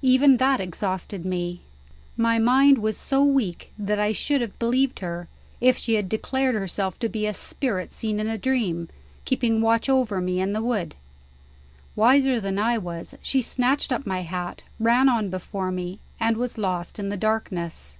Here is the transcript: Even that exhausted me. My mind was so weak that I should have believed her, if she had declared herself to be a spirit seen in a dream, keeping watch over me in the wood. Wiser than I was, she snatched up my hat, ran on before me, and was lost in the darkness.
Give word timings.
Even 0.00 0.38
that 0.38 0.60
exhausted 0.60 1.26
me. 1.26 1.60
My 2.16 2.38
mind 2.38 2.78
was 2.78 2.96
so 2.96 3.22
weak 3.22 3.70
that 3.78 3.98
I 3.98 4.12
should 4.12 4.40
have 4.40 4.58
believed 4.58 5.00
her, 5.00 5.28
if 5.60 5.76
she 5.76 5.96
had 5.96 6.08
declared 6.08 6.54
herself 6.54 6.98
to 7.00 7.08
be 7.10 7.26
a 7.26 7.34
spirit 7.34 7.92
seen 7.92 8.18
in 8.18 8.26
a 8.26 8.38
dream, 8.38 8.88
keeping 9.26 9.60
watch 9.60 9.90
over 9.90 10.22
me 10.22 10.40
in 10.40 10.54
the 10.54 10.62
wood. 10.64 10.94
Wiser 11.96 12.40
than 12.40 12.58
I 12.58 12.78
was, 12.78 13.14
she 13.20 13.42
snatched 13.42 13.92
up 13.92 14.06
my 14.06 14.22
hat, 14.22 14.62
ran 14.80 15.10
on 15.10 15.28
before 15.28 15.70
me, 15.70 15.98
and 16.18 16.38
was 16.38 16.56
lost 16.56 16.98
in 16.98 17.10
the 17.10 17.18
darkness. 17.18 17.98